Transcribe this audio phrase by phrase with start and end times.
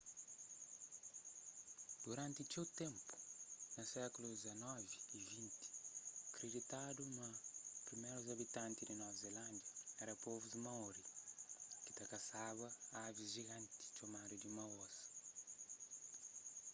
[2.03, 3.13] duranti txeu ténpu
[3.75, 4.41] na sékulus
[4.91, 5.57] xix y xx
[6.35, 7.29] kriditadu ma
[7.87, 9.69] primérus abitanti di nova zilándia
[10.01, 11.03] éra povu maori
[11.83, 12.67] ki ta kasaba
[13.05, 14.95] avis jiganti txomadu di moas